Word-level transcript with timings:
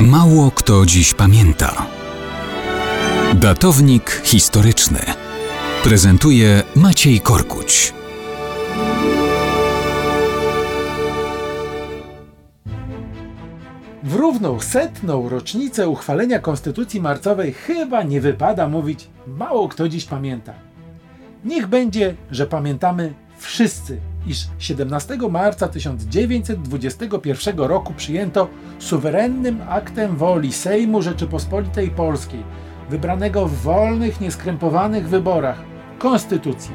Mało 0.00 0.50
kto 0.50 0.86
dziś 0.86 1.14
pamięta. 1.14 1.86
Datownik 3.34 4.20
historyczny 4.24 4.98
prezentuje 5.84 6.62
Maciej 6.76 7.20
Korkuć. 7.20 7.94
W 14.02 14.14
równą 14.14 14.60
setną 14.60 15.28
rocznicę 15.28 15.88
uchwalenia 15.88 16.38
Konstytucji 16.38 17.00
Marcowej 17.00 17.52
chyba 17.52 18.02
nie 18.02 18.20
wypada 18.20 18.68
mówić 18.68 19.08
mało 19.26 19.68
kto 19.68 19.88
dziś 19.88 20.04
pamięta. 20.04 20.54
Niech 21.44 21.66
będzie, 21.66 22.14
że 22.30 22.46
pamiętamy 22.46 23.14
wszyscy, 23.38 24.00
iż 24.26 24.46
17 24.58 25.18
marca 25.30 25.68
1921 25.68 27.58
roku 27.58 27.94
przyjęto 27.94 28.48
suwerennym 28.78 29.60
aktem 29.68 30.16
woli 30.16 30.52
Sejmu 30.52 31.02
Rzeczypospolitej 31.02 31.90
Polskiej, 31.90 32.42
wybranego 32.90 33.46
w 33.46 33.56
wolnych, 33.56 34.20
nieskrępowanych 34.20 35.08
wyborach, 35.08 35.62
konstytucję. 35.98 36.74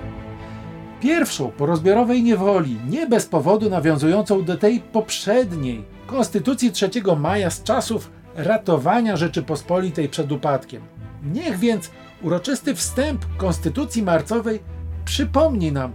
Pierwszą 1.01 1.51
po 1.51 1.65
rozbiorowej 1.65 2.23
niewoli, 2.23 2.77
nie 2.89 3.07
bez 3.07 3.25
powodu 3.25 3.69
nawiązującą 3.69 4.43
do 4.43 4.57
tej 4.57 4.79
poprzedniej, 4.79 5.83
Konstytucji 6.07 6.71
3 6.71 6.89
maja 7.17 7.49
z 7.49 7.63
czasów 7.63 8.11
ratowania 8.35 9.17
Rzeczypospolitej 9.17 10.09
przed 10.09 10.31
upadkiem. 10.31 10.81
Niech 11.23 11.59
więc 11.59 11.91
uroczysty 12.21 12.75
wstęp 12.75 13.25
Konstytucji 13.37 14.03
Marcowej 14.03 14.59
przypomni 15.05 15.71
nam 15.71 15.91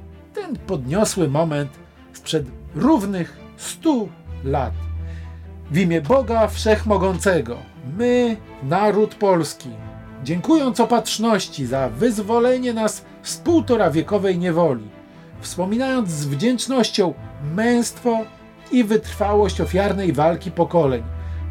ten 0.46 0.56
podniosły 0.56 1.28
moment 1.28 1.70
sprzed 2.12 2.46
równych 2.74 3.36
stu 3.56 4.08
lat. 4.44 4.72
W 5.70 5.78
imię 5.78 6.00
Boga 6.00 6.48
Wszechmogącego, 6.48 7.56
my, 7.98 8.36
naród 8.62 9.14
polski, 9.14 9.70
dziękując 10.24 10.80
opatrzności 10.80 11.66
za 11.66 11.88
wyzwolenie 11.88 12.74
nas 12.74 13.04
z 13.22 13.36
półtora 13.36 13.90
wiekowej 13.90 14.38
niewoli, 14.38 14.88
wspominając 15.40 16.10
z 16.10 16.26
wdzięcznością 16.26 17.14
męstwo 17.54 18.18
i 18.72 18.84
wytrwałość 18.84 19.60
ofiarnej 19.60 20.12
walki 20.12 20.50
pokoleń, 20.50 21.02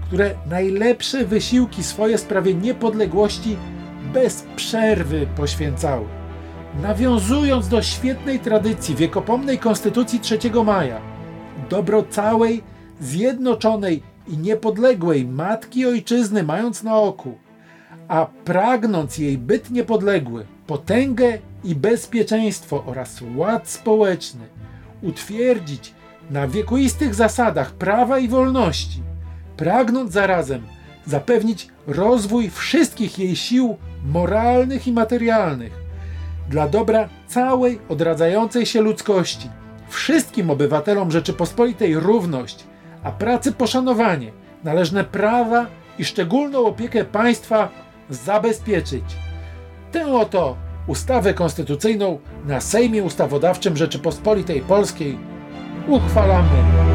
które 0.05 0.35
najlepsze 0.49 1.25
wysiłki 1.25 1.83
swoje 1.83 2.17
sprawie 2.17 2.53
niepodległości 2.53 3.57
bez 4.13 4.45
przerwy 4.55 5.27
poświęcały. 5.35 6.24
Nawiązując 6.81 7.67
do 7.67 7.81
świetnej 7.81 8.39
tradycji 8.39 8.95
wiekopomnej 8.95 9.59
Konstytucji 9.59 10.19
3 10.19 10.39
maja, 10.65 11.01
dobro 11.69 12.03
całej, 12.03 12.63
zjednoczonej 12.99 14.03
i 14.27 14.37
niepodległej 14.37 15.25
matki 15.25 15.85
ojczyzny 15.85 16.43
mając 16.43 16.83
na 16.83 16.95
oku, 16.95 17.37
a 18.07 18.25
pragnąc 18.25 19.17
jej 19.17 19.37
byt 19.37 19.71
niepodległy, 19.71 20.45
potęgę 20.67 21.37
i 21.63 21.75
bezpieczeństwo 21.75 22.83
oraz 22.85 23.21
ład 23.35 23.69
społeczny, 23.69 24.47
utwierdzić 25.01 25.93
na 26.29 26.47
wiekuistych 26.47 27.15
zasadach 27.15 27.71
prawa 27.71 28.19
i 28.19 28.27
wolności, 28.27 29.01
pragnąc 29.57 30.11
zarazem 30.11 30.61
zapewnić 31.05 31.67
rozwój 31.87 32.49
wszystkich 32.49 33.19
jej 33.19 33.35
sił 33.35 33.77
moralnych 34.05 34.87
i 34.87 34.91
materialnych, 34.91 35.84
dla 36.49 36.67
dobra 36.67 37.09
całej 37.27 37.79
odradzającej 37.89 38.65
się 38.65 38.81
ludzkości, 38.81 39.49
wszystkim 39.89 40.49
obywatelom 40.49 41.11
Rzeczypospolitej 41.11 41.99
równość, 41.99 42.63
a 43.03 43.11
pracy 43.11 43.51
poszanowanie, 43.51 44.31
należne 44.63 45.03
prawa 45.03 45.65
i 45.99 46.05
szczególną 46.05 46.65
opiekę 46.65 47.05
państwa 47.05 47.69
zabezpieczyć. 48.09 49.03
Tę 49.91 50.13
oto 50.13 50.55
ustawę 50.87 51.33
konstytucyjną 51.33 52.19
na 52.45 52.61
Sejmie 52.61 53.03
Ustawodawczym 53.03 53.77
Rzeczypospolitej 53.77 54.61
Polskiej 54.61 55.17
uchwalamy. 55.87 56.94